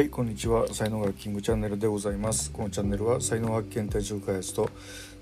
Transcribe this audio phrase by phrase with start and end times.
[0.00, 0.66] はいこんにちは。
[0.72, 2.50] 才能学キングチャンネルでございます。
[2.52, 4.70] このチャンネルは才能発見転職開発と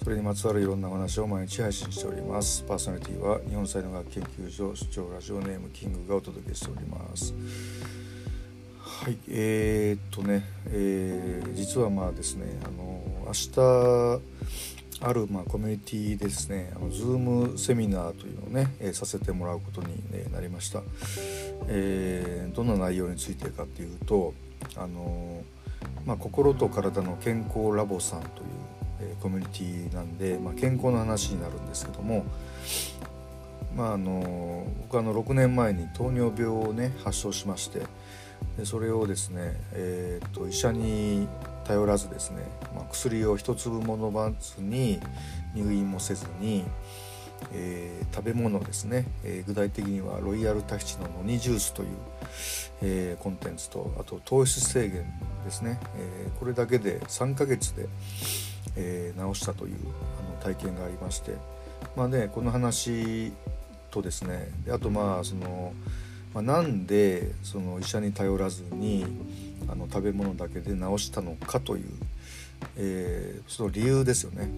[0.05, 2.63] それにまつわるいろんなお話を毎日配信しております。
[2.63, 7.35] パーソナリティは日本才能学研究所主張ラジオネームキングがお届けしております。
[8.79, 14.21] はいえー、っとね、えー、実はまあですねあの明日
[15.01, 16.73] あるまあコミュニティですね。
[16.75, 20.83] あの Zoom セミナーというのをね、えー、させてもらうことに、ね、なりました、
[21.69, 24.35] えー、どんな内容についてかっていうと
[24.77, 25.43] あの
[26.07, 28.33] まあ、心と体の健康ラボさんという、
[29.01, 32.25] えー、コミュニティなんで、まあ、健康の話になるんですけども、
[33.77, 37.83] まあ、あの僕あの6年前に糖尿病をね発症しまして
[38.57, 41.29] でそれをですね、えーと、医者に
[41.65, 42.43] 頼らずですね、
[42.75, 44.99] まあ、薬を一粒も飲まずに
[45.55, 46.65] 入院もせずに、
[47.53, 51.89] えー、食べ物ですね、えー、具体的にはロイヤルタヒチのノニジュースという、
[52.83, 55.05] えー、コンテンツとあと糖質制限
[55.45, 57.89] ですね、えこれだけで3ヶ月で、
[58.77, 61.37] え治したというあの体験がありまして
[61.97, 63.33] まあねこの話
[63.91, 65.73] とですねあとまあその、
[66.39, 69.05] まあ、なんでその医者に頼らずに
[69.69, 71.85] あの食べ物だけで治したのかという、
[72.77, 74.49] えその理由ですよね。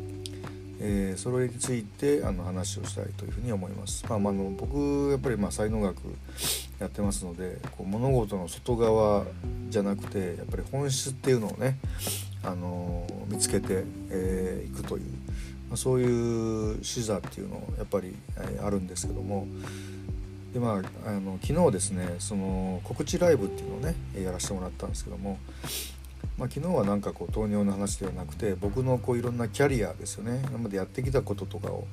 [0.83, 4.05] えー、それについてあの話をしたいというふうに思います。
[4.09, 5.97] まあ、まあの僕やっぱりまあ才能学
[6.79, 9.25] やってますのでこう物事の外側
[9.71, 11.79] じゃなくてやっぱり本質っていうのをね、
[12.43, 13.77] あのー、見つけてい、
[14.11, 15.05] えー、くという、
[15.69, 19.47] まあ、そういう視座っていうのやっぱり、えー、あるんですけども
[20.53, 25.39] でまああの昨日ですねその告知ライブっていうのをねやらせてもらったんですけども
[26.41, 31.87] まあ、昨日はなんかこう糖尿の話ではなくて僕のこういろんなキャリアですよね今までやってきたこととかを、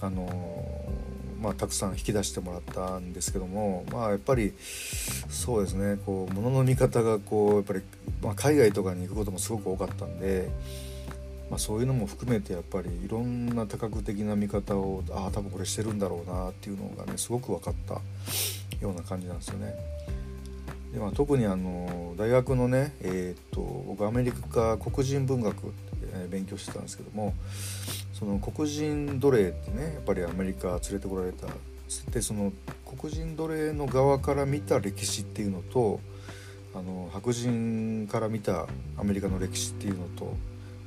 [0.00, 0.26] あの、
[1.40, 4.54] まあ、たくさん引き出してもらったんですけども、まあ、やっぱり
[5.28, 7.82] そうですねこう物の見方がこうやっぱり、
[8.22, 10.50] まあ、海外とかに行くこともすごく多かったんで。
[11.50, 17.94] まあ、そういうのも含めてやっぱりいろんな多角的な見方をああ多分これしてるんだろうなっていうのがねすごく分かった
[18.80, 19.74] ような感じなんですよね。
[20.92, 25.72] でまあ、特にあの大学のね、えー、っと僕アメリカ黒人文学、
[26.12, 27.34] え、勉強してたんですけども
[28.12, 31.48] その黒人奴隷ってねやっぱりアメリカ連れてこられた
[32.12, 32.52] でその
[32.96, 35.98] 黒人奴隷の側から見た歴史っていうのと
[36.74, 38.66] あの白人から見た
[38.96, 40.36] アメリカの歴史っていうのと、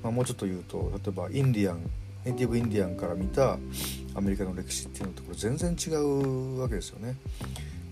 [0.03, 1.81] まあ、もうちょっと言うと例えばインディアン
[2.25, 3.58] ネイティブインディアンから見た
[4.16, 7.16] アメリカの歴史っていうのとこれ全然違うわけですよね。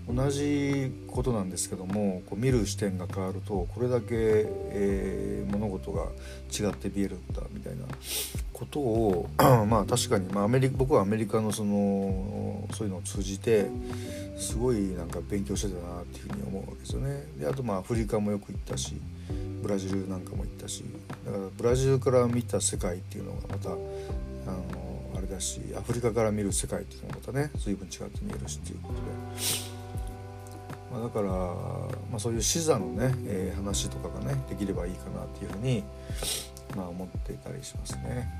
[0.08, 6.04] 同じことなんですけどもこう見る視点が変わるとこれだけ、えー、物事が
[6.52, 7.82] 違って見えるんだみたいな
[8.52, 9.28] ことを
[9.66, 13.66] まあ確かに、まあ、アメリ僕はアメリカのそのそういうのを通じて
[14.38, 17.26] すごいなんか勉強してたなっていうふうに思うわけですよね。
[17.40, 18.94] であとまあアフリカもよく行ったし
[19.66, 20.84] ブラジルなんかも行ったし
[21.24, 23.82] だからブラジルから見た世界っていうのがまたあの
[25.16, 29.76] あれだしアフリカから見る世界っていうのがまたね随分違って見えるしっていうことで。
[30.92, 35.82] まあ、だから、まあ、そういう視座のね、えー、話とかがねできればいいかなっていうふうに、
[36.76, 38.30] まあ、思っていたりしますね。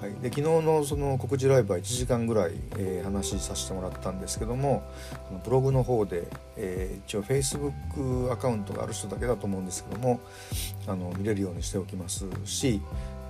[0.00, 4.84] はい、で昨日のその告知ライブは1時間ぐらい、えー、話させてもらったんですけども
[5.44, 10.20] ブログの方で、えー、一応 Facebook アカウントがある人だけだと思うんですけども
[10.86, 12.80] あの見れるようにしておきますし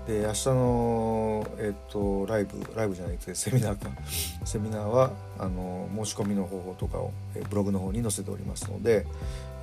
[0.06, 3.90] で明日の、えっと、ライブライブじゃなくてセミナーか
[4.44, 9.06] セミナーはあの申し込みの方法とかを、えブログの方に載せておりますので、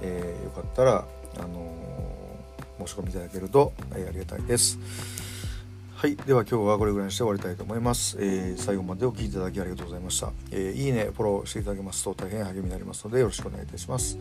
[0.02, 1.06] えー、よかったら、
[1.38, 1.72] あの
[2.86, 4.78] 申し込みいただけると、え、ありがたいです。
[5.96, 6.18] はい。
[6.18, 8.18] では今日はこれぐらいにして終わりたいと思います。
[8.20, 10.34] えー、最後までお聴きいただきありがとうございました。
[10.52, 14.18] えー、いいね、フォローしていただけますと大変励みになりますのでよろしくお願いいたします。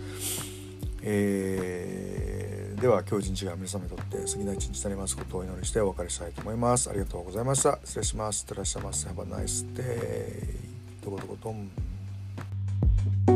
[1.02, 6.88] えー、では今日一日が皆様にとって過ぎない一日になりますことをお祈りしてお別れしたいと思います。
[6.88, 7.80] ありがとうございました。
[7.84, 8.42] 失礼します。
[8.42, 9.08] いってらっしゃいませ。
[9.08, 11.04] Have a nice day.
[11.04, 13.33] どこどこどん。